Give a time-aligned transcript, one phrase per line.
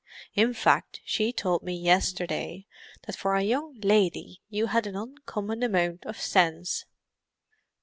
[0.33, 2.65] In fact, she told me yesterday,
[3.05, 6.85] that for a young lady you had an uncommon amount of sense!"